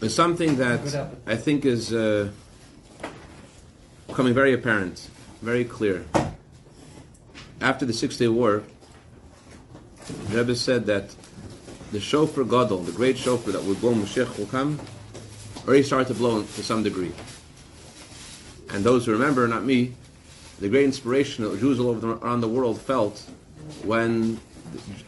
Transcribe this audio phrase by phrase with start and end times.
[0.00, 0.80] is something that
[1.26, 2.30] I think is uh,
[4.06, 5.08] becoming very apparent,
[5.40, 6.04] very clear.
[7.60, 8.64] After the Six Day War,
[10.28, 11.14] the Rebbe said that
[11.92, 14.80] the shofar gadol, the great shofar that will blow Mashiach will come,
[15.66, 17.12] already started to blow to some degree.
[18.70, 19.94] And those who remember, not me,
[20.58, 23.20] the great inspiration that Jews all over the, around the world felt
[23.84, 24.40] when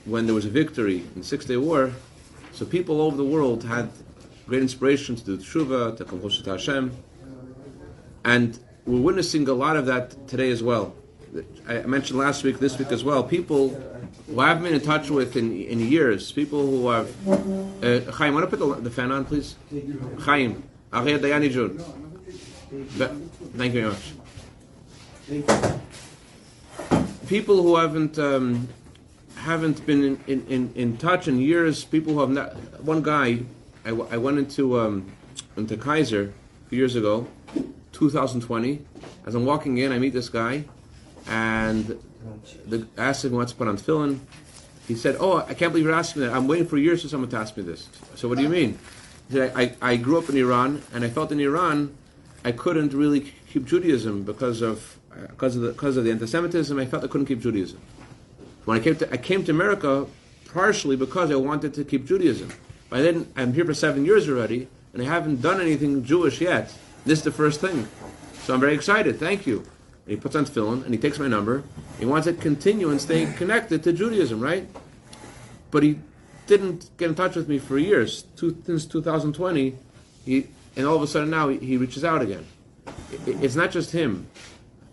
[0.05, 1.93] when there was a victory in the Six Day War.
[2.55, 3.91] So people all over the world had
[4.47, 6.97] great inspiration to do tshuva, to come closer to Hashem,
[8.25, 10.95] and we're witnessing a lot of that today as well.
[11.67, 13.25] I mentioned last week, this week as well.
[13.25, 13.71] People
[14.29, 17.29] who I haven't been in touch with in, in years, people who have.
[17.29, 19.57] Uh, Chaim, want to put the, the fan on, please?
[20.21, 20.63] Chaim,
[23.57, 24.13] Thank you very much.
[25.27, 25.81] Thank you.
[27.27, 28.69] People who haven't um,
[29.45, 31.85] haven't been in, in, in, in, touch in years.
[31.85, 32.57] People who have not.
[32.83, 33.41] One guy,
[33.85, 35.13] I, I went into um,
[35.57, 36.33] into Kaiser
[36.67, 37.27] a few years ago,
[37.93, 38.81] 2020.
[39.27, 40.65] As I'm walking in, I meet this guy
[41.27, 41.99] and
[42.67, 44.21] the, asked him what's put on tefillin.
[44.89, 46.33] He said, "Oh, I can't believe you're asking that.
[46.33, 48.79] I'm waiting for years for someone to ask me this." So what do you mean?
[49.29, 51.97] He said, I, I grew up in Iran, and I felt in Iran
[52.45, 54.99] I couldn't really keep Judaism because of
[55.29, 56.79] because of the because of the anti-Semitism.
[56.79, 57.81] I felt I couldn't keep Judaism.
[58.65, 60.07] When I came to I came to America
[60.53, 62.51] partially because I wanted to keep Judaism.
[62.91, 66.73] But then I'm here for seven years already, and I haven't done anything Jewish yet.
[67.05, 67.89] This is the first thing,
[68.45, 69.19] so I'm very excited.
[69.19, 69.65] Thank you
[70.05, 71.65] and he puts on tefillin, and he takes my number.
[71.99, 74.69] He wants to continue and stay connected to Judaism, right?
[75.71, 75.99] But he
[76.47, 78.25] didn't get in touch with me for years.
[78.37, 79.75] Two, since 2020,
[80.27, 82.47] he, and all of a sudden now he, he reaches out again.
[83.27, 84.27] It, it's not just him.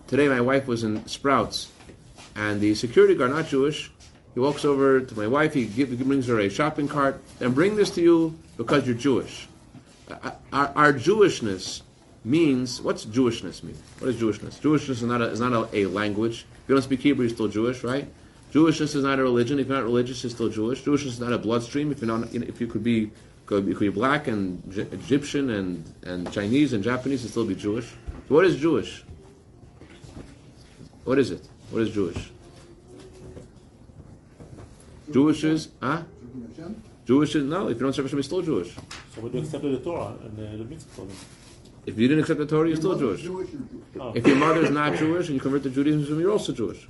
[0.08, 1.70] Today my wife was in Sprouts,
[2.36, 3.92] and the security guard, not Jewish,
[4.34, 7.54] he walks over to my wife, he, give, he brings her a shopping cart, and
[7.54, 9.48] bring this to you because you're Jewish.
[10.10, 11.82] Uh, uh, our, our Jewishness
[12.24, 13.78] means what's Jewishness mean?
[14.00, 14.60] What is Jewishness?
[14.60, 16.46] Jewishness is not a, is not a, a, language.
[16.64, 18.08] If you don't speak Hebrew, you're still Jewish, right?
[18.54, 19.60] Jewishness is not a religion.
[19.60, 20.84] If you're not religious, you're still Jewish.
[20.84, 21.92] Jewishness is not a bloodstream.
[21.92, 23.12] If you're not, if you could be,
[23.46, 27.56] could be, could be black and Egyptian and, and Chinese and Japanese, you'd still be
[27.56, 27.90] Jewish.
[28.28, 29.04] So what is Jewish?
[31.04, 31.48] What is it?
[31.72, 32.30] What is Jewish?
[35.12, 36.04] Jewish is, huh?
[37.06, 38.76] Jewish is, no, if you don't serve Hashem, you're still Jewish.
[39.16, 41.08] So we accept the Torah and the mitzvah.
[41.86, 43.26] If you didn't accept the Torah, you're still Jewish.
[44.00, 44.14] Oh.
[44.14, 46.88] If your mother is not Jewish and you convert to Judaism, you're also Jewish.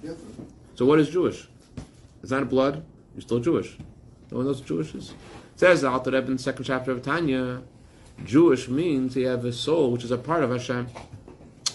[0.75, 1.48] So what is Jewish?
[2.22, 2.84] It's not blood.
[3.16, 3.78] You're still Jewish.
[4.30, 5.12] No one knows what Jewish is.
[5.12, 5.16] It
[5.56, 7.62] says the Alter Rebbe in the second chapter of Tanya,
[8.25, 10.88] Jewish means you have a soul which is a part of Hashem.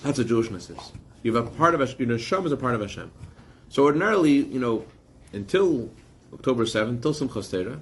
[0.02, 0.92] That's what Jewishness is.
[1.26, 2.08] You have a part of Hashem.
[2.08, 3.10] Your Hashem is a part of Hashem.
[3.68, 4.86] So ordinarily, you know,
[5.32, 5.90] until
[6.32, 7.80] October 7th, until Simchas Torah,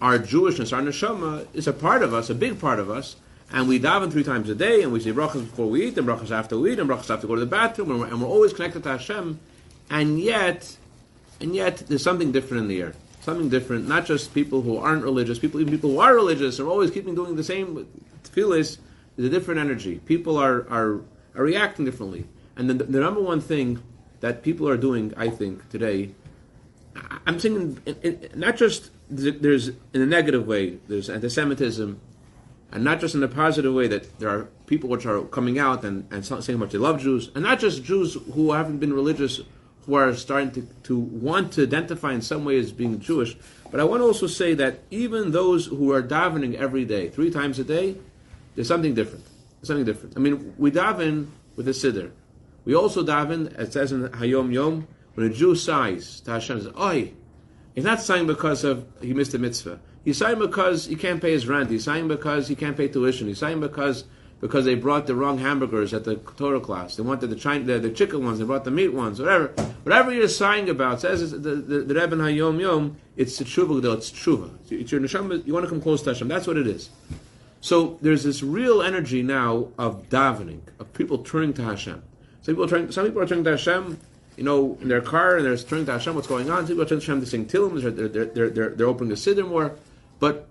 [0.00, 3.16] our Jewishness, our neshama, is a part of us, a big part of us,
[3.52, 6.08] and we daven three times a day, and we say brachas before we eat, and
[6.08, 8.22] brachas after we eat, and brachas after we go to the bathroom, and we're, and
[8.22, 9.38] we're, always connected to Hashem,
[9.90, 10.74] and yet,
[11.42, 12.94] and yet, there's something different in the air.
[13.20, 13.86] Something different.
[13.86, 17.14] Not just people who aren't religious, people even people who are religious are always keeping
[17.14, 17.86] doing the same.
[18.24, 18.78] Tefillis
[19.18, 20.00] is a different energy.
[20.06, 21.02] People are are,
[21.34, 22.24] are reacting differently,
[22.58, 23.82] and the, the number one thing
[24.20, 26.10] that people are doing, I think, today.
[27.26, 27.78] I'm saying
[28.34, 30.78] not just there's in a negative way.
[30.88, 32.00] There's anti-Semitism
[32.72, 35.84] and not just in a positive way that there are people which are coming out
[35.84, 38.92] and, and saying how much they love Jews, and not just Jews who haven't been
[38.92, 39.40] religious
[39.86, 43.36] who are starting to, to want to identify in some way as being Jewish.
[43.70, 47.30] But I want to also say that even those who are davening every day, three
[47.30, 47.96] times a day,
[48.54, 49.24] there's something different.
[49.24, 50.14] There's something different.
[50.16, 52.10] I mean, we daven with a siddur.
[52.68, 56.72] We also daven, it says in Hayom Yom, when a Jew sighs to Hashem, says,
[56.78, 57.14] Oi,
[57.74, 59.80] he's not sighing because of he missed a mitzvah.
[60.04, 61.70] He's sighing because he can't pay his rent.
[61.70, 63.26] He's sighing because he can't pay tuition.
[63.26, 64.04] He's sighing because
[64.42, 66.96] because they brought the wrong hamburgers at the Torah class.
[66.96, 68.38] They wanted the China, the, the chicken ones.
[68.38, 69.18] They brought the meat ones.
[69.18, 69.46] Whatever,
[69.84, 72.98] whatever you're sighing about says the the, the Rebbe Hayom Yom.
[73.16, 73.82] It's the tshuva.
[73.96, 74.50] It's tshuva.
[74.70, 75.46] It's your neshama.
[75.46, 76.28] You want to come close to Hashem.
[76.28, 76.90] That's what it is.
[77.62, 82.02] So there's this real energy now of davening, of people turning to Hashem.
[82.48, 84.00] Some people, turning, some people are turning to Hashem,
[84.38, 86.14] you know, in their car, and they're turning to Hashem.
[86.14, 86.60] What's going on?
[86.60, 87.82] Some people are turning to Hashem to sing Tehillim.
[87.82, 89.76] They're, they're, they're, they're, they're opening the siddur more.
[90.18, 90.48] But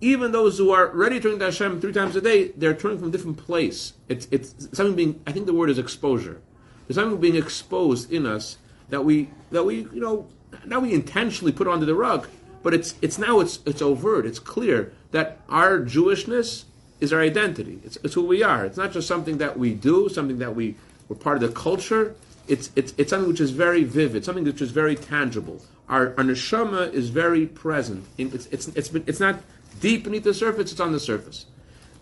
[0.00, 2.98] even those who are ready to turn to Hashem three times a day, they're turning
[2.98, 3.92] from a different place.
[4.08, 6.40] It's, it's something being, I think the word is exposure.
[6.88, 8.58] There's something being exposed in us
[8.88, 10.26] that we, that we, you know,
[10.66, 12.26] now we intentionally put under the rug,
[12.64, 16.64] but it's, it's now it's, it's overt, it's clear that our Jewishness
[16.98, 17.78] is our identity.
[17.84, 18.64] It's, it's who we are.
[18.64, 20.74] It's not just something that we do, something that we,
[21.08, 22.14] we're part of the culture.
[22.46, 26.24] It's, it's, it's something which is very vivid, something which is very tangible our, our
[26.24, 28.04] neshama is very present.
[28.18, 29.40] It's, it's, it's, it's not
[29.80, 31.46] deep beneath the surface, it's on the surface.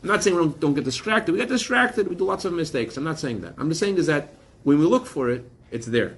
[0.03, 1.33] I'm not saying we don't, don't get distracted.
[1.33, 2.09] We get distracted.
[2.09, 2.97] We do lots of mistakes.
[2.97, 3.55] I'm not saying that.
[3.59, 6.17] I'm just saying is that when we look for it, it's there.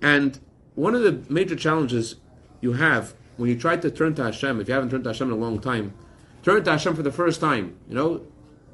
[0.00, 0.38] And
[0.74, 2.16] one of the major challenges
[2.60, 5.28] you have when you try to turn to Hashem, if you haven't turned to Hashem
[5.28, 5.94] in a long time,
[6.42, 7.76] turn to Hashem for the first time.
[7.88, 8.26] You know,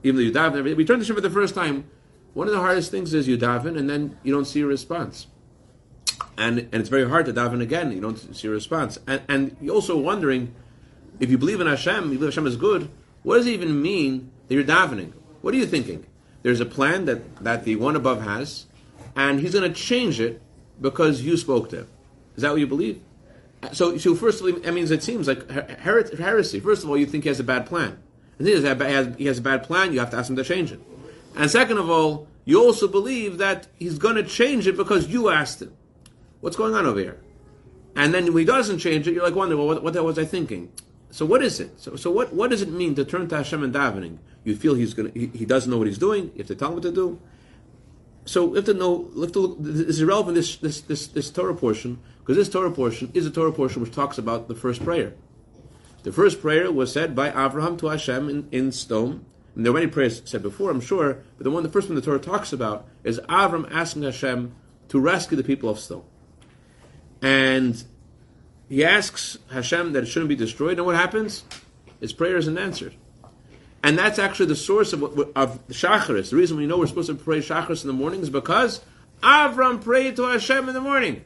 [0.02, 1.84] even though you daven, we turn to Hashem for the first time.
[2.34, 5.26] One of the hardest things is you daven and then you don't see a response,
[6.36, 7.92] and and it's very hard to daven again.
[7.92, 10.54] You don't see a response, and and you're also wondering
[11.20, 12.90] if you believe in Hashem, you believe Hashem is good.
[13.22, 15.12] What does it even mean that you're davening?
[15.40, 16.06] What are you thinking?
[16.42, 18.66] There's a plan that that the one above has,
[19.16, 20.40] and he's going to change it
[20.80, 21.88] because you spoke to him.
[22.36, 23.02] Is that what you believe?
[23.72, 26.60] So, so first of all, that means it seems like her- heresy.
[26.60, 27.98] First of all, you think he has a bad plan.
[28.38, 30.70] And he has, he has a bad plan, you have to ask him to change
[30.70, 30.80] it.
[31.34, 35.28] And second of all, you also believe that he's going to change it because you
[35.28, 35.72] asked him.
[36.40, 37.20] What's going on over here?
[37.94, 40.24] And then when he doesn't change it, you're like wondering, well, what, what was I
[40.24, 40.72] thinking?
[41.10, 41.80] So what is it?
[41.80, 44.18] So, so what, what does it mean to turn to Hashem and davening?
[44.44, 46.26] You feel he's going he, he doesn't know what he's doing.
[46.26, 47.20] You have to tell him what to do.
[48.24, 49.10] So have to know.
[49.20, 50.36] Have to look, this is relevant.
[50.36, 53.92] This this this, this Torah portion because this Torah portion is a Torah portion which
[53.92, 55.14] talks about the first prayer.
[56.02, 59.20] The first prayer was said by Avraham to Hashem in, in Sdom.
[59.58, 61.96] And there are many prayers said before, I'm sure, but the one, the first one
[61.96, 64.54] the Torah talks about is Avram asking Hashem
[64.88, 66.04] to rescue the people of Sdom.
[67.20, 67.82] And
[68.68, 71.42] he asks Hashem that it shouldn't be destroyed, and what happens?
[71.98, 72.94] His prayer isn't answered.
[73.82, 76.30] And that's actually the source of, what, of Shacharis.
[76.30, 78.80] The reason we know we're supposed to pray Shacharis in the morning is because
[79.24, 81.24] Avram prayed to Hashem in the morning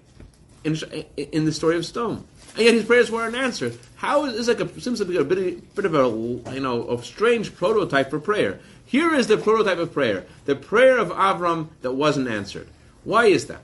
[0.64, 0.76] in,
[1.18, 2.24] in the story of Sdom.
[2.54, 3.78] And yet his prayers weren't answered.
[3.96, 6.90] How is this like a seems to be a bit, bit of a you know
[6.90, 8.60] a strange prototype for prayer?
[8.84, 12.68] Here is the prototype of prayer, the prayer of Avram that wasn't answered.
[13.04, 13.62] Why is that?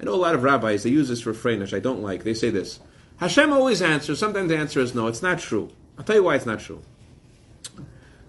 [0.00, 2.24] I know a lot of rabbis they use this refrain, which I don't like.
[2.24, 2.80] They say this:
[3.18, 4.18] Hashem always answers.
[4.18, 5.06] Sometimes the answer is no.
[5.06, 5.70] It's not true.
[5.96, 6.82] I'll tell you why it's not true.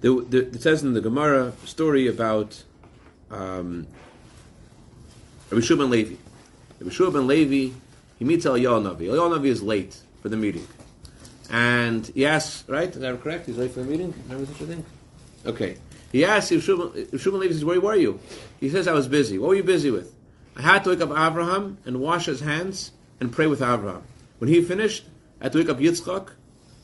[0.01, 2.63] The, the, it says in the Gemara story about
[3.31, 3.87] um,
[5.49, 6.15] Rabbi Shua Levi.
[6.79, 7.73] Rabbi Shua Levi,
[8.17, 9.07] he meets Eliyahu Navi.
[9.07, 10.67] Eliyahu Navi is late for the meeting.
[11.49, 12.89] And he asks, right?
[12.89, 13.45] Is that correct?
[13.45, 14.13] He's late for the meeting?
[14.27, 14.85] Remember such a thing?
[15.45, 15.77] Okay.
[16.11, 18.19] He asks if Shubin Levi says, Where were you?
[18.59, 19.37] He says, I was busy.
[19.37, 20.13] What were you busy with?
[20.55, 24.03] I had to wake up Abraham and wash his hands and pray with Abraham.
[24.39, 25.05] When he finished,
[25.41, 26.29] I had to wake up Yitzchak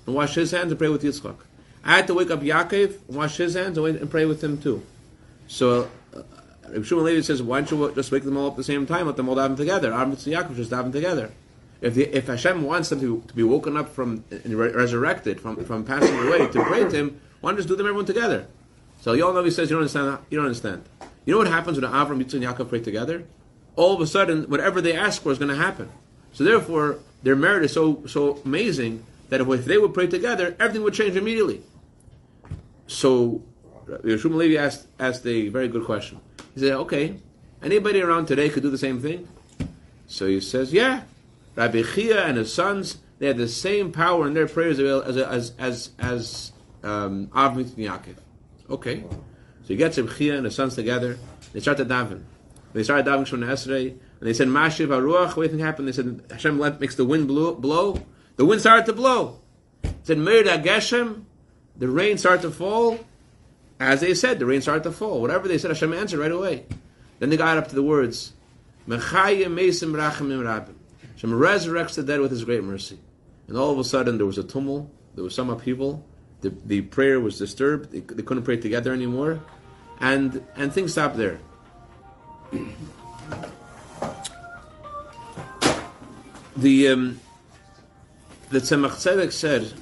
[0.06, 1.38] and wash his hands and pray with Yitzchak.
[1.84, 4.84] I had to wake up Yaakov, and wash his hands, and pray with him too.
[5.48, 5.90] So
[6.72, 8.64] uh, Rabbi Shimon Levi says, why don't you just wake them all up at the
[8.64, 9.08] same time?
[9.08, 9.94] Let them all daven together.
[9.94, 11.32] Aaron and Yaakov just daven together.
[11.82, 15.42] If, the, if Hashem wants them to, to be woken up from and re- resurrected
[15.42, 18.06] from, from passing away to pray to Him, why don't you just do them everyone
[18.06, 18.48] together?
[19.02, 20.20] So Yom Levi says, you don't understand.
[20.30, 20.84] You don't understand.
[21.26, 23.24] You know what happens when Avram, Yitzchak, and Yaakov pray together?
[23.76, 25.90] All of a sudden, whatever they ask for is going to happen.
[26.34, 30.84] So therefore, their merit is so so amazing that if, they would pray together, everything
[30.84, 31.62] would change immediately.
[32.88, 33.42] So
[33.88, 36.20] Yeshua Levi asked, asked a very good question.
[36.54, 37.16] He said, okay,
[37.64, 39.28] anybody around today could do the same thing?
[40.08, 41.04] So he says, yeah.
[41.56, 45.54] Rabbi Chiya and his sons, they had the same power in their prayers as as
[45.60, 46.52] as as
[46.84, 48.16] um, and Yaakov.
[48.70, 49.02] Okay.
[49.02, 51.18] So he gets Rabbi Chiya and his sons together.
[51.54, 52.24] They start to daven.
[52.74, 55.88] They started davening from Esrei, and they said, Mashiv HaRuach, what happened?
[55.88, 58.02] They said, Hashem makes the wind blow, blow.
[58.38, 59.42] The wind started to blow.
[59.84, 61.24] It said, Meir Geshem,
[61.76, 63.00] the rain started to fall.
[63.82, 65.22] As they said, the rain started to fall.
[65.22, 66.68] Whatever they said, Hashem answered right away.
[67.18, 68.34] Then they got up to the words.
[68.88, 69.80] Hashem resurrects
[71.96, 73.00] the dead with His great mercy.
[73.48, 74.88] And all of a sudden, there was a tumult.
[75.16, 76.06] There was some upheaval.
[76.42, 77.92] The, the prayer was disturbed.
[77.92, 79.40] They, they couldn't pray together anymore.
[80.00, 81.40] And, and things stopped there.
[86.56, 87.20] the um,
[88.50, 89.74] the Tzemach Tzedek said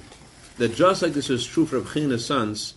[0.58, 2.76] that just like this is true for Rabchina's sons,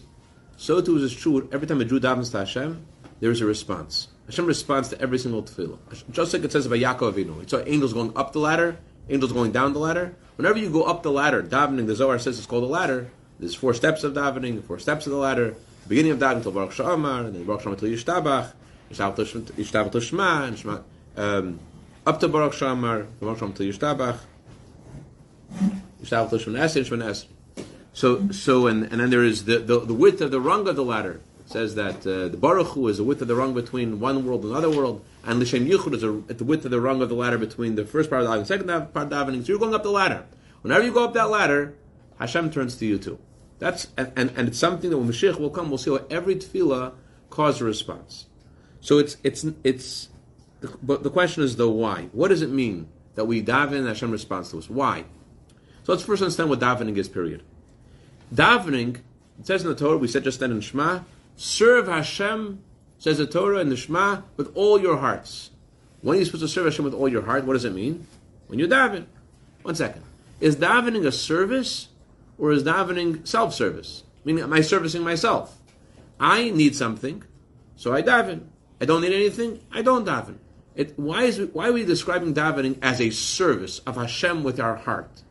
[0.62, 2.86] so too is true every time a Jew davens to Hashem,
[3.18, 4.06] there is a response.
[4.26, 5.76] Hashem responds to every single tefillah.
[6.12, 7.42] Just like it says about Yaakov Avinu.
[7.42, 8.78] It's angels going up the ladder,
[9.10, 10.14] angels going down the ladder.
[10.36, 13.10] Whenever you go up the ladder, davening, the Zohar says it's called a ladder.
[13.40, 15.56] There's four steps of davening, four steps of the ladder.
[15.82, 18.52] The beginning of davening until Baruch Sha'amar, and then Baruch Sha'amar until Yishtabach,
[18.92, 20.78] Yishtabach to Shema, and Shema,
[21.16, 21.58] um,
[22.06, 24.20] up to Baruch Sha'amar, Baruch Sha'amar until Yishtabach,
[26.00, 27.31] Yishtabach to Shemoneh Esrei, Shemoneh Esrei.
[27.94, 30.76] So, so and, and then there is the, the, the width of the rung of
[30.76, 31.20] the ladder.
[31.40, 34.42] It says that uh, the Baruch is the width of the rung between one world
[34.44, 37.10] and another world, and L'Shem Yichud is a, at the width of the rung of
[37.10, 39.16] the ladder between the first part of the davening and the second part of the
[39.16, 39.42] davening.
[39.44, 40.24] So you're going up the ladder.
[40.62, 41.74] Whenever you go up that ladder,
[42.18, 43.18] Hashem turns to you too.
[43.58, 46.36] That's and, and, and it's something that when Mashiach will come, we'll see how every
[46.36, 46.94] tefillah
[47.30, 48.26] causes a response.
[48.80, 50.08] So it's it's it's
[50.82, 52.08] but the question is though why?
[52.12, 54.70] What does it mean that we daven and Hashem responds to us?
[54.70, 55.04] Why?
[55.84, 57.08] So let's first understand what davening is.
[57.08, 57.42] Period
[58.32, 58.96] Davening,
[59.38, 61.00] it says in the Torah, we said just then in Shema,
[61.36, 62.62] serve Hashem,
[62.98, 65.50] says the Torah in the Shema, with all your hearts.
[66.00, 67.44] When are you supposed to serve Hashem with all your heart?
[67.44, 68.06] What does it mean?
[68.48, 69.06] When you daven.
[69.62, 70.02] One second.
[70.40, 71.88] Is davening a service
[72.38, 74.02] or is davening self service?
[74.24, 75.56] Meaning, am I servicing myself?
[76.18, 77.24] I need something,
[77.76, 78.42] so I daven.
[78.80, 80.36] I don't need anything, I don't daven.
[80.74, 84.76] It, why, is, why are we describing davening as a service of Hashem with our
[84.76, 85.22] heart?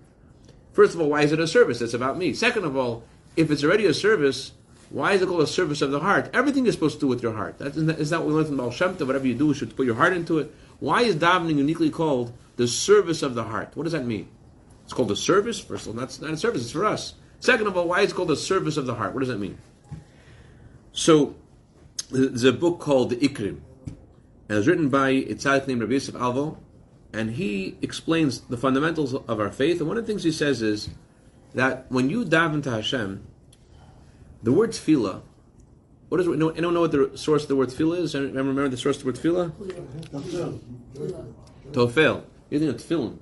[0.73, 1.81] First of all, why is it a service?
[1.81, 2.33] It's about me.
[2.33, 3.03] Second of all,
[3.35, 4.51] if it's already a service,
[4.89, 6.29] why is it called a service of the heart?
[6.33, 7.57] Everything you're supposed to do with your heart.
[7.59, 9.07] That, is that what we learned from Baal Shem Tov?
[9.07, 10.53] Whatever you do, you should put your heart into it.
[10.79, 13.71] Why is davening uniquely called the service of the heart?
[13.75, 14.27] What does that mean?
[14.83, 15.59] It's called a service.
[15.59, 16.63] First of all, that's not a service.
[16.63, 17.13] It's for us.
[17.39, 19.13] Second of all, why is it called a service of the heart?
[19.13, 19.57] What does that mean?
[20.91, 21.35] So,
[22.09, 23.61] there's a book called the Ikrim,
[24.49, 26.57] and it's written by a tzaddik named Rabbi Yosef Albo,
[27.13, 29.79] and he explains the fundamentals of our faith.
[29.79, 30.89] And one of the things he says is
[31.53, 33.25] that when you daven to Hashem,
[34.43, 35.21] the word tefillah,
[36.09, 38.15] what is anyone know what the source of the word tefillah is?
[38.15, 40.59] Anyone remember the source of the word tefillah?
[41.71, 42.23] Tofel.
[42.49, 43.17] You think of tefillin.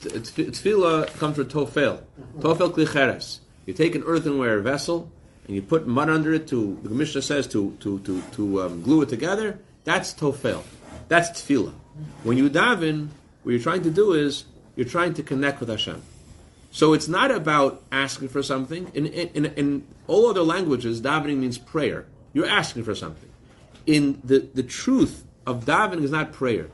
[0.00, 2.02] Tefillah comes from tofel.
[2.38, 3.38] Tofel klicheres.
[3.66, 5.10] You take an earthenware vessel
[5.46, 8.82] and you put mud under it to the Mishnah says to to to, to um,
[8.82, 9.58] glue it together.
[9.84, 10.62] That's tofel.
[11.08, 11.74] That's tefillah.
[12.22, 13.08] When you daven,
[13.42, 14.44] what you're trying to do is
[14.76, 16.02] you're trying to connect with Hashem.
[16.70, 18.90] So it's not about asking for something.
[18.94, 22.06] In, in, in, all other languages, davening means prayer.
[22.32, 23.28] You're asking for something.
[23.86, 26.70] In the, the truth of davening is not prayer.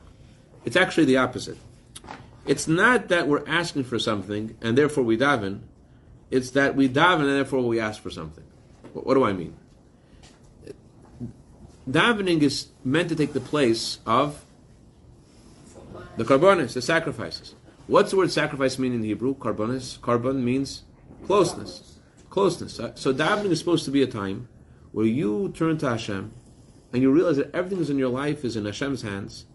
[0.63, 1.57] It's actually the opposite.
[2.45, 5.61] It's not that we're asking for something and therefore we daven.
[6.31, 8.43] It's that we daven and therefore we ask for something.
[8.93, 9.55] What, what do I mean?
[11.89, 14.43] Davening is meant to take the place of
[16.19, 17.55] the korbonos, the sacrifices.
[17.87, 19.35] What's the word sacrifice mean in Hebrew?
[19.35, 19.97] Korbonos.
[19.99, 20.83] Korban means
[21.25, 21.97] closeness.
[22.29, 22.77] Closeness.
[22.77, 24.49] Uh, so davening is supposed to be a time
[24.91, 26.33] where you turn to Hashem
[26.91, 29.45] and you realize that everything in your life is in Hashem's hands,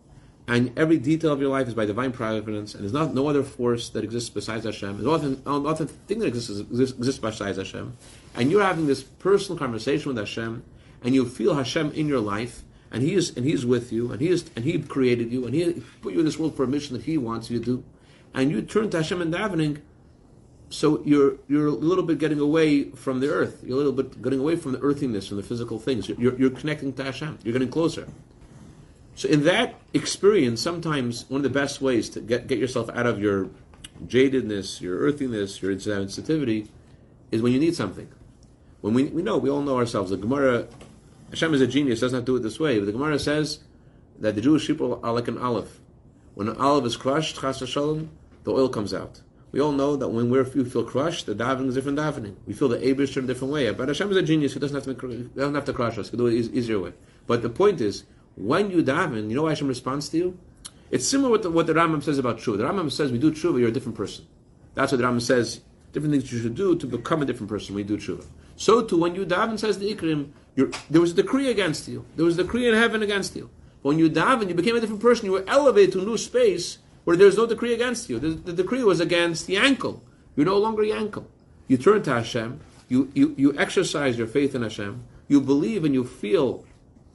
[0.49, 3.43] and every detail of your life is by divine providence, and there's not no other
[3.43, 5.03] force that exists besides Hashem.
[5.03, 7.95] There's no other, other thing that exists, exists, exists besides Hashem,
[8.37, 10.63] and you're having this personal conversation with Hashem,
[11.03, 12.63] and you feel Hashem in your life,
[12.95, 15.55] and He is and He's with you, and He is and He created you, and
[15.55, 17.85] He put you in this world for a mission that He wants you to do,
[18.33, 19.81] and you turn to Hashem in davening.
[20.71, 23.63] So you're you're a little bit getting away from the earth.
[23.65, 26.09] You're a little bit getting away from the earthiness and the physical things.
[26.09, 27.41] You're, you're connecting to Hashem.
[27.45, 28.07] You're getting closer.
[29.17, 33.07] So in that experience, sometimes one of the best ways to get, get yourself out
[33.07, 33.51] of your
[34.07, 36.67] jadedness, your earthiness, your insensitivity,
[37.31, 38.09] is when you need something.
[38.81, 40.11] When we, we know, we all know ourselves.
[40.11, 40.67] The Gemara,
[41.31, 42.79] Hashem is a genius, does not do it this way.
[42.79, 43.61] But the Gemara says
[44.21, 45.81] that the Jewish people are like an olive.
[46.35, 48.11] When an olive is crushed, chas shalom,
[48.45, 49.21] the oil comes out.
[49.53, 52.35] We all know that when we feel crushed, the davening is different davening.
[52.47, 53.71] We feel the Abish in a different way.
[53.71, 56.07] But Hashem is a genius; He doesn't have to, doesn't have to crush us.
[56.07, 56.93] He can do it easier way.
[57.27, 58.03] But the point is,
[58.37, 60.39] when you daven, you know why Hashem responds to you?
[60.91, 62.59] It's similar what the Rambam says about tshuva.
[62.59, 64.27] The Rambam says we do tshuva, you're a different person.
[64.75, 65.61] That's what the Rambam says.
[65.93, 68.25] Different things you should do to become a different person when you do tshuva.
[68.57, 72.05] So too, when you daven, says the Ikrim, there was a decree against you.
[72.17, 73.51] There was a decree in heaven against you.
[73.83, 75.27] When you daven, you became a different person.
[75.27, 78.19] You were elevated to a new space where there's no decree against you.
[78.19, 80.01] The, the decree was against Yankel.
[80.37, 81.27] You're no longer Yankel.
[81.69, 82.61] You turn to Hashem.
[82.89, 85.05] You, you, you exercise your faith in Hashem.
[85.29, 86.65] You believe and you feel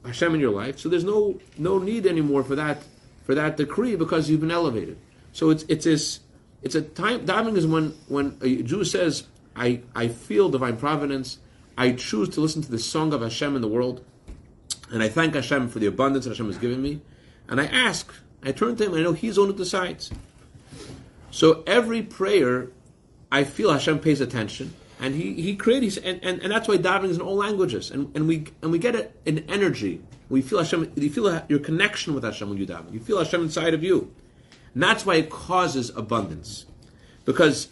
[0.04, 0.78] Hashem in your life.
[0.78, 2.82] So there's no no need anymore for that
[3.24, 4.98] for that decree because you've been elevated.
[5.32, 6.20] So it's it's this
[6.62, 11.38] it's a time davening is when when a Jew says I I feel divine providence.
[11.80, 14.04] I choose to listen to the song of Hashem in the world,
[14.90, 17.00] and I thank Hashem for the abundance that Hashem has given me.
[17.48, 20.10] And I ask, I turn to Him, and I know He's on the decides.
[21.30, 22.68] So every prayer,
[23.32, 27.08] I feel Hashem pays attention and he he created and, and, and that's why davening
[27.08, 30.58] is in all languages and, and we and we get a, an energy we feel
[30.58, 33.82] Hashem you feel your connection with Hashem when you daven you feel Hashem inside of
[33.82, 34.12] you
[34.74, 36.66] and that's why it causes abundance
[37.24, 37.68] because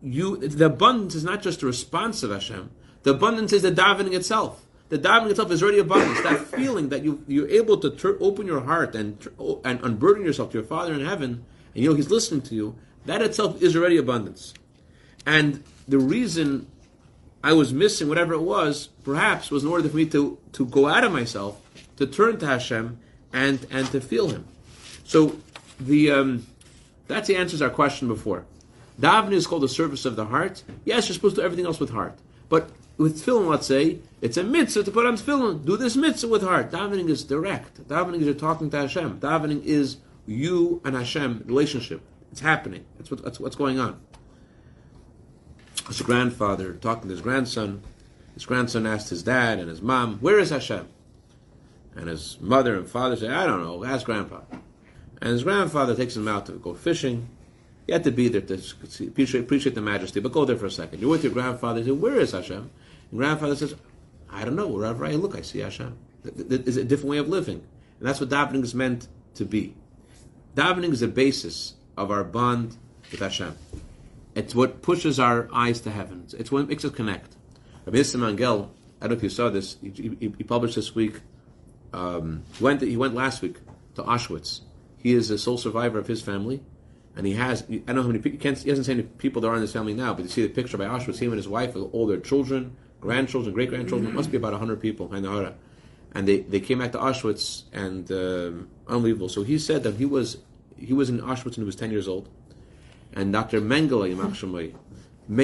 [0.00, 2.70] you the abundance is not just a response of Hashem
[3.04, 7.04] the abundance is the davening itself the davening itself is already abundance that feeling that
[7.04, 9.28] you you're able to tur- open your heart and
[9.64, 11.44] and unburden yourself to your Father in heaven
[11.74, 14.52] and you know He's listening to you that itself is already abundance
[15.24, 16.66] and the reason
[17.44, 20.88] I was missing whatever it was, perhaps, was in order for me to, to go
[20.88, 21.60] out of myself,
[21.98, 22.98] to turn to Hashem,
[23.34, 24.46] and and to feel Him.
[25.04, 25.36] So
[25.78, 26.46] the um,
[27.06, 28.46] that's the answers our question before.
[28.98, 30.62] Davening is called the service of the heart.
[30.86, 32.16] Yes, you're supposed to do everything else with heart,
[32.48, 35.64] but with tefillin, let's say, it's a mitzvah to put on tefillin.
[35.64, 36.70] Do this mitzvah with heart.
[36.70, 37.86] Davening is direct.
[37.88, 39.20] Davening is you're talking to Hashem.
[39.20, 42.02] Davening is you and Hashem relationship.
[42.30, 42.84] It's happening.
[42.96, 44.00] That's what, that's what's going on.
[45.88, 47.82] his grandfather talking to his grandson.
[48.34, 50.88] His grandson asked his dad and his mom, "Where is Hashem?"
[51.94, 53.84] And his mother and father say, "I don't know.
[53.84, 54.40] Ask grandpa."
[55.20, 57.28] And his grandfather takes him out to go fishing.
[57.86, 58.60] You have to be there to
[59.06, 61.00] appreciate, the majesty, but go there for a second.
[61.00, 61.80] You're with your grandfather.
[61.80, 62.70] You say, "Where is Hashem?"
[63.14, 63.76] And grandfather says,
[64.28, 64.66] "I don't know.
[64.66, 67.62] Wherever I look, I see Hashem." It's a different way of living,
[68.00, 69.76] and that's what davening is meant to be.
[70.56, 72.76] Davening is the basis of our bond
[73.12, 73.54] with Hashem.
[74.34, 76.26] It's what pushes our eyes to heaven.
[76.36, 77.36] It's what makes us connect.
[77.86, 79.76] Rabbi Yisrael Mangel, I don't know if you saw this.
[79.80, 81.20] He, he, he published this week.
[81.92, 82.80] Um, he went.
[82.80, 83.58] He went last week
[83.94, 84.62] to Auschwitz.
[84.98, 86.64] He is a sole survivor of his family,
[87.14, 87.62] and he has.
[87.70, 88.18] I don't know how many.
[88.20, 90.42] He, he hasn't seen any people that are in his family now, but you see
[90.42, 91.18] the picture by Auschwitz.
[91.18, 94.12] Him and his wife, with all their children, grandchildren, great grandchildren.
[94.14, 95.12] Must be about hundred people.
[96.16, 99.28] And they, they came back to Auschwitz, and um, unbelievable.
[99.28, 100.38] So he said that he was
[100.76, 102.28] he was in Auschwitz when he was ten years old,
[103.12, 103.60] and Dr.
[103.60, 104.08] Mengele,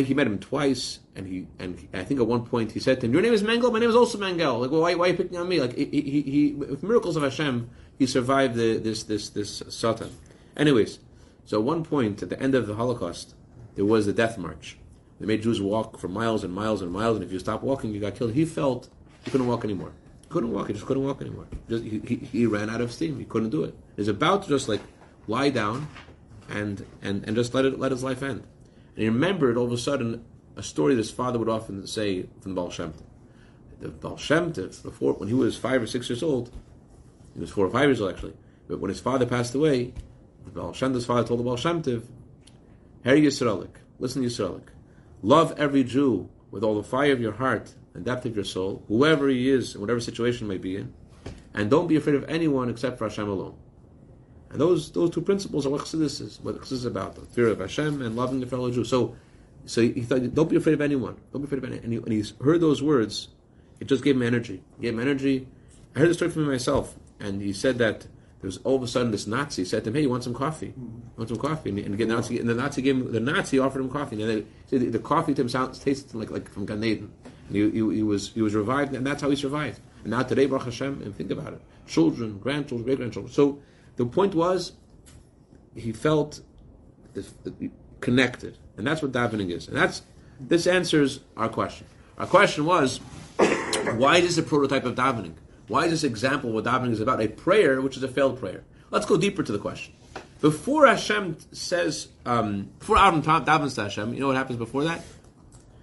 [0.07, 3.07] he met him twice, and he and I think at one point he said to
[3.07, 3.73] him, "Your name is Mengel.
[3.73, 4.61] My name is also Mengel.
[4.61, 5.61] Like, well, why, why are you picking on me?
[5.61, 10.11] Like, he, he, he with miracles of Hashem, he survived the, this this this Satan.
[10.57, 10.99] Anyways,
[11.45, 13.35] so at one point at the end of the Holocaust,
[13.75, 14.77] there was the death march.
[15.21, 17.93] They made Jews walk for miles and miles and miles, and if you stop walking,
[17.93, 18.33] you got killed.
[18.33, 18.89] He felt
[19.25, 19.93] he couldn't walk anymore.
[20.23, 20.69] He couldn't walk.
[20.69, 21.47] He just couldn't walk anymore.
[21.69, 23.19] Just, he, he, he ran out of steam.
[23.19, 23.77] He couldn't do it.
[23.97, 24.81] He's about to just like
[25.29, 25.89] lie down
[26.49, 28.43] and, and, and just let it let his life end.
[28.95, 30.25] And he remembered all of a sudden
[30.57, 32.95] a story that his father would often say from the Baal Shem.
[33.81, 36.51] The Baal Shem Tov, before when he was five or six years old,
[37.35, 38.35] he was four or five years old actually.
[38.69, 39.93] But when his father passed away,
[40.47, 42.05] the Baal Shem father told the Baal Shem Tov,
[43.05, 44.69] Her Yisraelik, listen Yisraelik,
[45.23, 48.85] love every Jew with all the fire of your heart and depth of your soul,
[48.89, 50.93] whoever he is, in whatever situation may be in,
[51.55, 53.57] and don't be afraid of anyone except for Hashem alone.
[54.51, 57.49] And those those two principles are what Chassidus is, what Chassidus is about, the fear
[57.49, 58.85] of Hashem and loving your fellow Jew.
[58.85, 59.17] So,
[59.65, 61.17] so he thought, don't be afraid of anyone.
[61.33, 61.85] Don't be afraid of anyone.
[61.85, 63.29] And, he, and he's heard those words,
[63.79, 64.63] it just gave him energy.
[64.79, 65.47] It gave him energy.
[65.95, 68.07] I heard the story from him myself, and he said that
[68.41, 70.35] there was all of a sudden this Nazi said to him, "Hey, you want some
[70.35, 70.69] coffee?
[70.69, 70.97] Mm-hmm.
[70.97, 72.13] You want some coffee?" And, and, the mm-hmm.
[72.13, 74.23] Nazi, and the Nazi gave him, the Nazi offered him coffee.
[74.23, 77.13] And the, the, coffee to him sounds tasted like like from Gan Eden.
[77.49, 79.81] And he, he, he, was he was revived, and that's how he survived.
[80.03, 83.33] And now today, Baruch Hashem, and think about it, children, grandchildren, great grandchildren.
[83.33, 83.61] So
[83.97, 84.73] the point was,
[85.75, 86.41] he felt
[88.01, 89.69] connected, and that's what davening is.
[89.69, 90.01] And that's
[90.41, 91.87] this answers our question.
[92.17, 92.99] Our question was,
[93.97, 95.35] why is this a prototype of davening?
[95.71, 97.21] Why is this example of what davening is about?
[97.21, 98.65] A prayer which is a failed prayer.
[98.91, 99.95] Let's go deeper to the question.
[100.41, 105.01] Before Hashem says, um, before Avram davens to Hashem, you know what happens before that?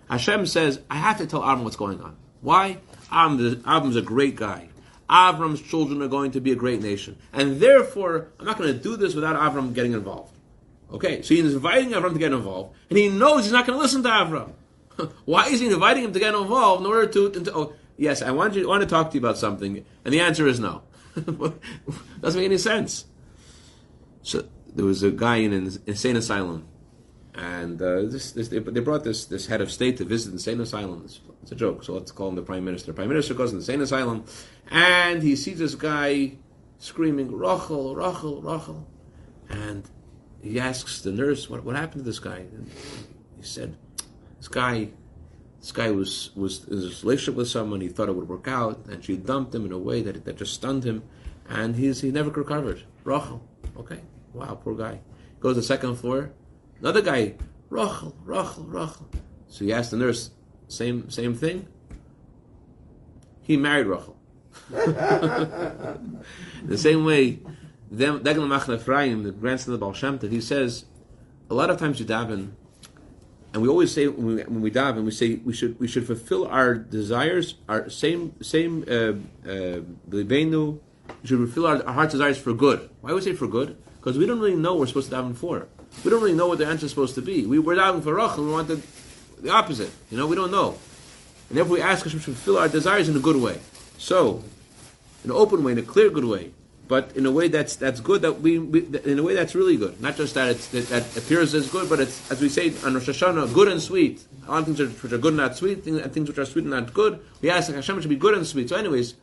[0.09, 2.17] Hashem says, I have to tell Avram what's going on.
[2.41, 2.79] Why?
[3.09, 4.67] Avram's a great guy.
[5.09, 7.17] Avram's children are going to be a great nation.
[7.31, 10.35] And therefore, I'm not going to do this without Avram getting involved.
[10.91, 13.81] Okay, so he's inviting Avram to get involved, and he knows he's not going to
[13.81, 14.51] listen to Avram.
[15.25, 18.31] Why is he inviting him to get involved in order to, to oh, yes, I
[18.31, 20.83] want you I want to talk to you about something, and the answer is no.
[21.15, 23.05] Doesn't make any sense.
[24.21, 26.67] So there was a guy in an insane asylum
[27.37, 30.59] and uh, this, this, they, brought this, this head of state to visit the insane
[30.59, 31.03] asylum.
[31.05, 32.93] It's, it's, a joke, so let's call him the prime minister.
[32.93, 34.25] Prime minister goes to the insane asylum,
[34.71, 36.33] and he sees this guy
[36.79, 38.87] screaming, Rachel, Rachel, Rachel.
[39.49, 39.87] And
[40.41, 42.37] he asks the nurse, what, what happened to this guy?
[42.37, 42.71] And
[43.37, 43.77] he said,
[44.37, 44.89] this guy,
[45.67, 48.85] this guy was, was in a relationship with someone, he thought it would work out,
[48.85, 51.03] and she dumped him in a way that, that just stunned him,
[51.49, 52.83] and he's, he never recovered.
[53.03, 53.99] Rachel, okay,
[54.31, 55.01] wow, poor guy.
[55.41, 56.31] Goes to the second floor,
[56.79, 57.33] Another guy,
[57.69, 59.09] Rachel, Rachel, Rachel.
[59.49, 60.31] So he asked the nurse,
[60.69, 61.67] same same thing.
[63.41, 64.17] He married Rachel.
[64.69, 65.97] the
[66.77, 67.39] same way,
[67.93, 70.85] Degel Machne Ephraim, the grandson of the Baal Shem he says,
[71.49, 72.51] a lot of times you daven,
[73.57, 76.05] and we always say when we, when we daven, we say we should we should
[76.05, 79.13] fulfill our desires, our same same uh,
[79.49, 80.77] uh, we
[81.23, 82.87] should fulfill our, our heart's desires for good.
[83.01, 83.75] Why we say for good?
[83.95, 85.67] Because we don't really know we're supposed to daven for.
[86.05, 87.47] We don't really know what the answer is supposed to be.
[87.47, 88.83] We, were down for Rachel, we wanted
[89.41, 89.89] the opposite.
[90.11, 90.77] You know, we don't know.
[91.49, 93.57] And if we ask Hashem to fulfill our desires in a good way.
[93.97, 94.43] So,
[95.23, 96.51] in an open way, in a clear, good way,
[96.87, 98.21] but in a way that's that's good.
[98.21, 100.01] That we, we in a way that's really good.
[100.01, 102.93] Not just that it's that, that, appears as good, but it's as we say on
[102.93, 104.23] Rosh Hashanah, good and sweet.
[104.47, 106.93] All things which are good and not sweet, and things which are sweet and not
[106.93, 107.19] good.
[107.41, 108.69] We ask Hashem to be good and sweet.
[108.69, 109.15] So, anyways,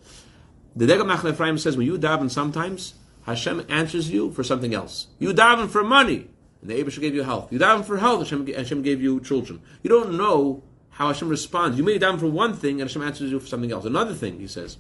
[0.77, 2.95] the Degel Machne Ephraim says when you daven sometimes
[3.27, 5.07] Hashem answers you for something else.
[5.19, 6.29] You daven for money
[6.65, 7.53] and the Abishah gave you health.
[7.53, 9.61] You daven for health, Hashem, Hashem gave you children.
[9.83, 11.77] You don't know how Hashem responds.
[11.77, 13.85] You may daven for one thing, and Hashem answers you for something else.
[13.85, 14.79] Another thing, he says,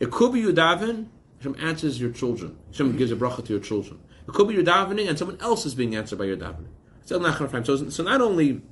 [0.00, 2.58] it could be you daven, Hashem answers your children.
[2.68, 4.00] Hashem gives a bracha to your children.
[4.26, 6.68] It could be you're davening, and someone else is being answered by your davening.
[7.04, 8.62] So, so not only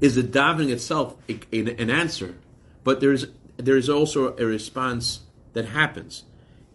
[0.00, 2.36] is the davening itself an answer,
[2.82, 5.20] but there's there is also a response
[5.52, 6.24] that happens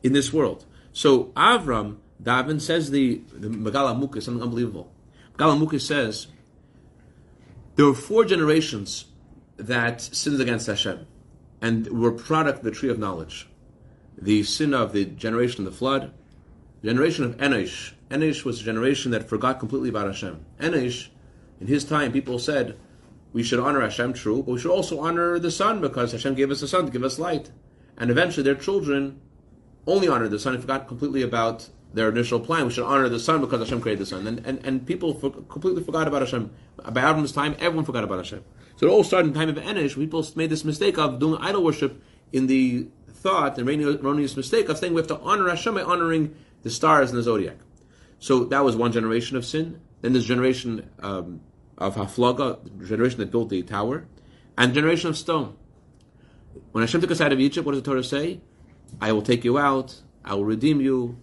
[0.02, 0.66] in this world.
[0.94, 4.92] So Avram Davin says the the Megala is something unbelievable.
[5.38, 6.28] Megala says
[7.76, 9.06] there were four generations
[9.58, 11.06] that sinned against Hashem
[11.62, 13.49] and were product of the tree of knowledge.
[14.22, 16.12] The sin of the generation of the flood,
[16.84, 17.94] generation of Enosh.
[18.10, 20.46] Enosh was a generation that forgot completely about Hashem.
[20.60, 21.08] Enosh,
[21.62, 22.78] in his time, people said,
[23.32, 26.52] we should honor Hashem, true, but we should also honor the sun because Hashem gave
[26.52, 27.52] us the sun to give us light.
[27.98, 29.22] And eventually their children
[29.86, 32.66] only honored the sun and forgot completely about their initial plan.
[32.66, 34.26] We should honor the sun because Hashem created the sun.
[34.26, 36.52] And, and, and people for, completely forgot about Hashem.
[36.78, 38.44] By Avram's time, everyone forgot about Hashem.
[38.78, 39.96] So it all started in the time of Enosh.
[39.96, 42.02] People made this mistake of doing idol worship
[42.32, 42.88] in the
[43.20, 47.10] thought, the erroneous mistake of saying we have to honor Hashem by honoring the stars
[47.10, 47.58] in the zodiac.
[48.20, 49.82] So that was one generation of sin.
[50.02, 51.42] Then this generation um,
[51.78, 54.06] of Haflaga, the generation that built the tower,
[54.58, 55.54] and generation of Sdom.
[56.72, 58.42] When Hashem took us out of Egypt, what does the Torah say?
[59.00, 61.22] I will take you out, I will redeem you,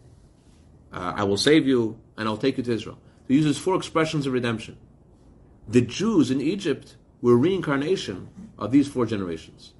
[0.93, 2.99] uh, I will save you, and I'll take you to Israel.
[3.29, 4.79] He uses four expressions of redemption.
[5.69, 8.29] The Jews in Egypt were reincarnation
[8.59, 9.75] of these four generations.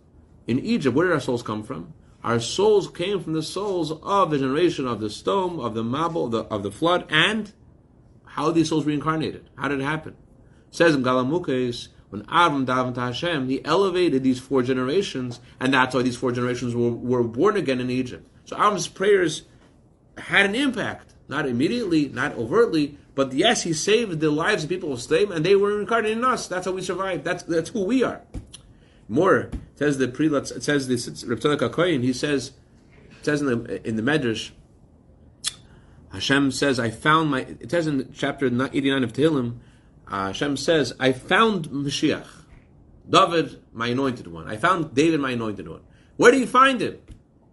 [0.47, 1.93] In Egypt, where did our souls come from?
[2.27, 6.25] Our souls came from the souls of the generation of the Sdom, of the Mabul,
[6.25, 7.53] of the, of the flood, and
[8.25, 9.49] how these souls reincarnated.
[9.57, 10.17] How did it happen?
[10.69, 15.39] It says in Megaleh Amukos, when Avram davened to Hashem, he elevated these four generations,
[15.61, 18.29] and that's why these four generations were, were born again in Egypt.
[18.45, 19.43] So Avram's prayers
[20.19, 24.93] had an impact, not immediately, not overtly, but yes, he saved the lives of people
[24.93, 26.49] of Sdom, and they were incarnated in us.
[26.49, 27.23] That's how we survived.
[27.23, 28.21] That's that's who we are.
[29.09, 30.55] More says the prelats.
[30.55, 31.25] It says this.
[31.25, 32.03] Reb Kohen.
[32.03, 32.53] He says,
[33.19, 34.51] it says in the in the Medrash.
[36.13, 39.59] Hashem says, "I found my." It says in chapter eighty-nine of Tehillim,
[40.09, 42.27] uh, Hashem says, "I found Mashiach,
[43.09, 44.49] David, my anointed one.
[44.49, 45.83] I found David, my anointed one.
[46.17, 46.99] Where did he find him?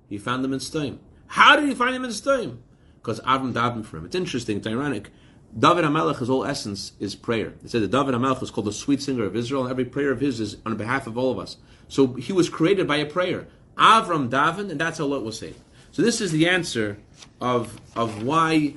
[0.07, 0.99] He found him in Sdom.
[1.27, 2.59] How did he find him in Sdom?
[2.95, 4.05] Because Avram davened for him.
[4.05, 4.57] It's interesting.
[4.57, 5.09] It's ironic.
[5.57, 7.53] David HaMelech, his whole essence is prayer.
[7.63, 10.11] It said that David HaMelech is called the sweet singer of Israel, and every prayer
[10.11, 11.57] of his is on behalf of all of us.
[11.87, 13.47] So he was created by a prayer.
[13.77, 15.59] Avram Daven, and that's how Lot was saved.
[15.91, 16.97] So this is the answer
[17.39, 18.75] of, of why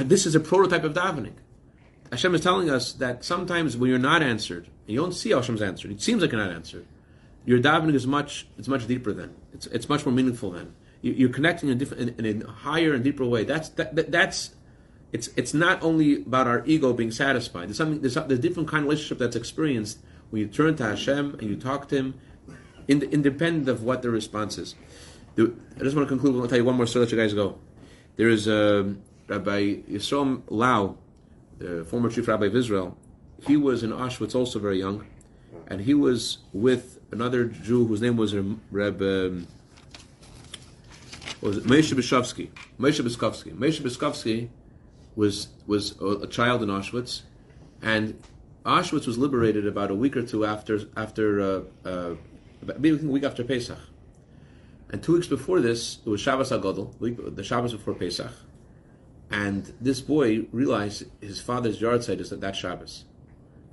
[0.00, 1.34] this is a prototype of davening.
[2.10, 5.62] Hashem is telling us that sometimes when you're not answered, and you don't see Hashem's
[5.62, 6.86] answered, it seems like you're not answered,
[7.44, 9.34] your davening is much, it's much deeper then.
[9.54, 10.74] It's, it's much more meaningful then.
[11.02, 13.44] You, are connecting in a, different, in, in a higher and deeper way.
[13.44, 14.50] That's, that, that, that's
[15.12, 17.68] it's it's not only about our ego being satisfied.
[17.68, 19.98] There's something there's, there's a different kind of relationship that's experienced
[20.30, 22.20] when you turn to Hashem and you talk to Him,
[22.86, 24.74] in, independent of what the response is.
[25.38, 26.40] I just want to conclude.
[26.40, 27.06] I'll tell you one more story.
[27.06, 27.58] Let you guys go.
[28.16, 30.96] There is a um, Rabbi Yisrael Lau,
[31.58, 32.96] the former chief rabbi of Israel.
[33.46, 35.06] He was in Auschwitz, also very young,
[35.66, 38.34] and he was with another Jew whose name was
[38.70, 39.00] Reb.
[39.00, 39.46] Um,
[41.40, 42.50] was it Moshe Biskovsky?
[42.78, 43.54] Moshe Biskovsky.
[43.56, 43.80] Moshe
[45.20, 47.22] was was a, child in Auschwitz,
[47.82, 48.18] and
[48.64, 52.14] Auschwitz was liberated about a week or two after after uh, uh,
[52.66, 53.78] a week after Pesach,
[54.88, 58.32] and two weeks before this it was Shabbos Hagadol, the Shabbos before Pesach,
[59.30, 63.04] and this boy realized his father's yahrzeit is at that Shabbos.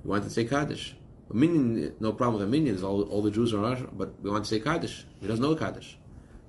[0.02, 0.94] He wanted to say Kaddish.
[1.30, 2.82] A minyan, no problem with a minyan.
[2.84, 5.06] All, all the Jews are Auschwitz, but we want to say Kaddish.
[5.20, 5.96] He doesn't know Kaddish.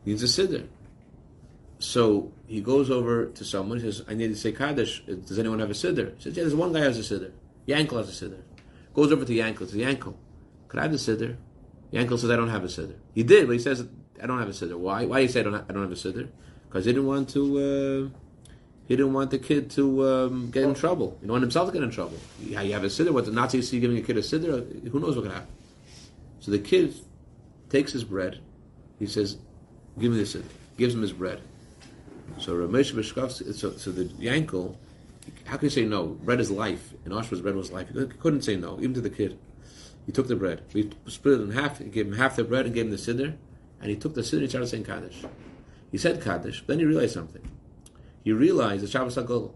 [0.03, 0.67] He needs a siddur.
[1.79, 3.79] So he goes over to someone.
[3.79, 5.01] He says, "I need to say Kaddish.
[5.05, 7.31] Does anyone have a siddur?" He says, "Yeah, there's one guy who has a siddur.
[7.67, 8.41] Yankel has a siddur."
[8.93, 9.59] Goes over to Yankel.
[9.59, 10.13] Says, "Yankel,
[10.67, 11.37] could I have a siddur?"
[11.93, 13.87] Yankel says, "I don't have a siddur." He did, but he says,
[14.21, 15.05] "I don't have a siddur." Why?
[15.05, 15.53] Why do you say I don't?
[15.53, 16.27] Have, I don't have a siddur?
[16.67, 18.11] Because he didn't want to.
[18.11, 18.19] Uh,
[18.89, 21.11] he didn't want the kid to um, get in trouble.
[21.11, 22.17] He didn't want himself to get in trouble.
[22.41, 23.11] Yeah, you have a siddur.
[23.11, 24.89] What the Nazis see giving a kid a siddur?
[24.89, 25.47] Who knows what can happen?
[26.41, 26.93] So the kid
[27.69, 28.39] takes his bread.
[28.97, 29.37] He says,
[29.97, 31.41] "Give me the siddur." Gives him his bread.
[32.39, 34.75] So Ramesh Bishkovsky, so, so the Yankel,
[35.45, 36.07] how can you say no?
[36.07, 36.93] Bread is life.
[37.05, 37.89] In Auschwitz, bread was life.
[37.89, 39.37] He couldn't say no, even to the kid.
[40.05, 40.63] He took the bread.
[40.73, 41.79] We split it in half.
[41.79, 43.35] He gave him half the bread and gave him the siddur.
[43.81, 45.23] And he took the siddur and he started saying Kaddish.
[45.91, 47.41] He said Kaddish, then he realized something.
[48.23, 49.53] He realized that Shabbos HaGadol.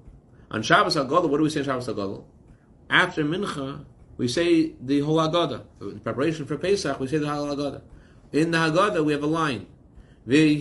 [0.52, 2.24] On Shabbos HaGadol, what do we say on Shabbos HaGadol?
[2.90, 3.86] After Mincha,
[4.18, 5.64] we say the whole Haggadah.
[5.82, 7.82] In preparation for Pesach, we say the whole Haggadah.
[8.34, 9.68] In the Haggadah, we have a line.
[10.26, 10.56] Right?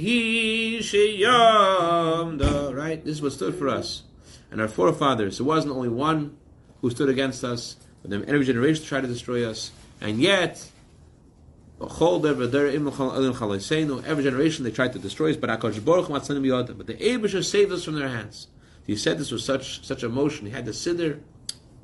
[3.04, 4.02] This is what stood for us.
[4.50, 6.36] And our forefathers, there wasn't only one
[6.80, 9.70] who stood against us, but then every generation tried to destroy us.
[10.00, 10.68] And yet,
[11.80, 12.48] every
[14.24, 18.48] generation they tried to destroy us, but but the Abisha saved us from their hands.
[18.86, 20.46] He said this with such such emotion.
[20.46, 21.20] He had to sit there.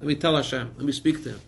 [0.00, 0.74] Let me tell Hashem.
[0.76, 1.40] Let me speak to him.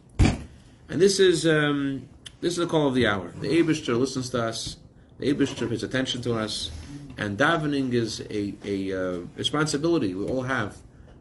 [0.89, 2.09] And this is um,
[2.41, 3.33] this is the call of the hour.
[3.41, 4.77] The Abishter listens to us.
[5.21, 6.71] The Abishter pays attention to us,
[7.19, 10.79] and davening is a, a uh, responsibility we all have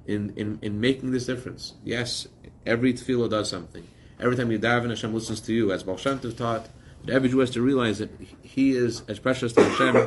[0.08, 1.74] in, in, in making this difference.
[1.84, 2.26] Yes,
[2.66, 3.86] every tefillah does something.
[4.18, 6.70] Every time you daven, Hashem listens to you, as Baal Shem Tov taught.
[7.04, 8.10] But every Jew has to realize that
[8.42, 9.98] he is as precious to Hashem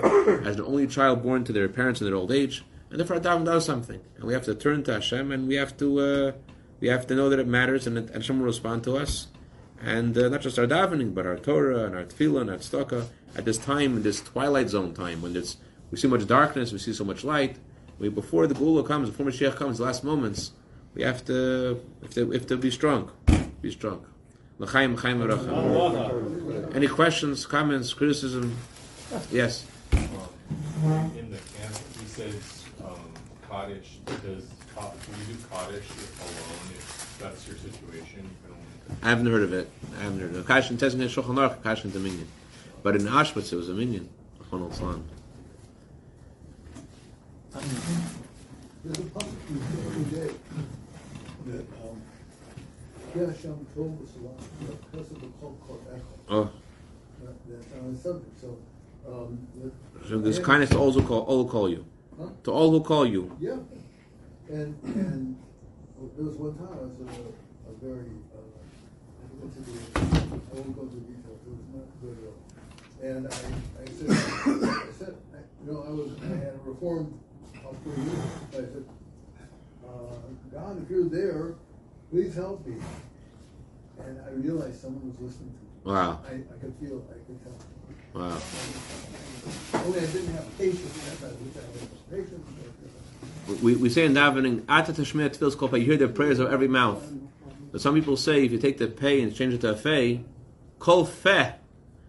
[0.46, 3.44] as the only child born to their parents in their old age, and therefore daven
[3.44, 6.32] does something, and we have to turn to Hashem, and we have to uh,
[6.80, 9.28] we have to know that it matters, and that Hashem will respond to us,
[9.82, 13.06] and uh, not just our davening, but our Torah and our tefillah and our tzedakah
[13.34, 15.56] at this time, this twilight zone time, when there's
[15.90, 17.56] we see much darkness, we see so much light.
[17.98, 20.52] We, before the Geula comes, before Mashiach comes, the last moments,
[20.94, 23.10] we have to, if to, have to be strong.
[23.60, 24.06] Be strong.
[24.58, 24.96] L'chaim.
[26.74, 28.56] Any questions, comments, criticism?
[29.30, 29.66] Yes.
[29.92, 32.98] in the camp, he says, um,
[33.50, 38.30] Kaddish, does, Ka- can you do if alone, if that's your situation.
[39.02, 39.70] I haven't heard of it.
[39.98, 40.46] I haven't heard of it.
[40.46, 42.28] Kashin Tezin Shulchan Aruch, Kashin Dominion.
[42.82, 44.08] But in Auschwitz, it was a minyan.
[44.50, 44.68] Chon al
[48.84, 50.34] There's a public the other day
[51.46, 52.02] that, um,
[53.14, 54.38] Hashem told us a lot,
[54.90, 56.50] because of the call called Echo, Oh,
[57.22, 58.58] that, that's on the subject, so,
[59.06, 59.38] um.
[59.56, 61.84] the- so there's kindness to all who call, all who call you.
[62.18, 62.28] Huh?
[62.44, 63.34] To all who call you.
[63.40, 63.56] Yeah,
[64.50, 65.38] and, and
[66.16, 68.10] there was one time I was in a, a very,
[69.42, 72.38] I the, I won't go into details, it was not good at all.
[73.02, 73.30] And I,
[73.82, 77.12] I said, I said, I- you know, I was, I had reformed
[77.64, 78.84] up for years, I said,
[79.86, 79.90] uh,
[80.52, 81.54] God, if you're there,
[82.10, 82.76] please help me.
[84.04, 85.92] And I realized someone was listening to me.
[85.94, 86.20] Wow.
[86.26, 88.20] I, I could feel, I could tell.
[88.20, 88.38] Wow.
[89.84, 92.46] Only I didn't have patience, that's why I wish I had patience.
[93.46, 96.08] but, uh, We, we say in davening, Ata Tashmeh Tefil's Kol Peh, you hear the
[96.08, 97.02] prayers of every mouth.
[97.72, 100.24] But some people say if you take the pay and change it to a fe,
[100.78, 101.54] kol fe.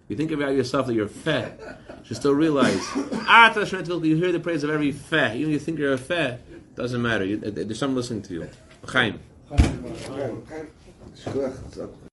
[0.09, 1.53] You think about yourself that you're fe.
[2.05, 2.81] You still realize
[3.27, 5.37] ah, you hear the praise of every fe.
[5.37, 6.39] Even if you think you're a fe,
[6.75, 7.23] doesn't matter.
[7.23, 8.49] You, uh, there's someone listening to you.
[8.85, 9.19] Chaim.